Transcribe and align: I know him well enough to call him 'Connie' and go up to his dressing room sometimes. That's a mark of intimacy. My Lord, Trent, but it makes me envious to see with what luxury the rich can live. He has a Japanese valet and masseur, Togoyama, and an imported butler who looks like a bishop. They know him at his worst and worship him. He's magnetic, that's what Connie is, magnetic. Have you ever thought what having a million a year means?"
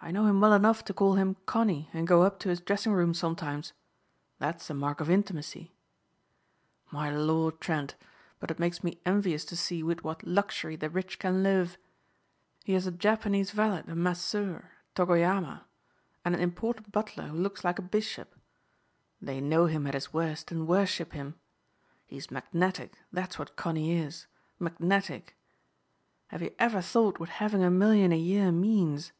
I 0.00 0.10
know 0.12 0.24
him 0.26 0.40
well 0.40 0.52
enough 0.54 0.84
to 0.86 0.94
call 0.94 1.14
him 1.16 1.34
'Connie' 1.44 1.90
and 1.92 2.06
go 2.06 2.22
up 2.22 2.38
to 2.38 2.48
his 2.48 2.60
dressing 2.62 2.92
room 2.94 3.12
sometimes. 3.12 3.72
That's 4.38 4.70
a 4.70 4.74
mark 4.74 5.00
of 5.02 5.10
intimacy. 5.10 5.74
My 6.92 7.10
Lord, 7.10 7.60
Trent, 7.60 7.94
but 8.40 8.50
it 8.50 8.60
makes 8.60 8.82
me 8.82 9.00
envious 9.04 9.44
to 9.46 9.56
see 9.56 9.82
with 9.82 10.04
what 10.04 10.26
luxury 10.26 10.76
the 10.76 10.88
rich 10.88 11.18
can 11.18 11.42
live. 11.42 11.76
He 12.64 12.72
has 12.72 12.86
a 12.86 12.92
Japanese 12.92 13.50
valet 13.50 13.82
and 13.86 14.02
masseur, 14.02 14.70
Togoyama, 14.94 15.64
and 16.24 16.34
an 16.34 16.40
imported 16.40 16.90
butler 16.92 17.26
who 17.28 17.36
looks 17.36 17.62
like 17.64 17.78
a 17.80 17.82
bishop. 17.82 18.34
They 19.20 19.40
know 19.42 19.66
him 19.66 19.86
at 19.86 19.94
his 19.94 20.12
worst 20.14 20.50
and 20.52 20.66
worship 20.68 21.12
him. 21.12 21.34
He's 22.06 22.30
magnetic, 22.30 22.96
that's 23.12 23.38
what 23.38 23.56
Connie 23.56 23.98
is, 23.98 24.26
magnetic. 24.60 25.36
Have 26.28 26.40
you 26.40 26.54
ever 26.58 26.80
thought 26.80 27.18
what 27.18 27.28
having 27.28 27.62
a 27.64 27.70
million 27.70 28.10
a 28.12 28.16
year 28.16 28.50
means?" 28.52 29.12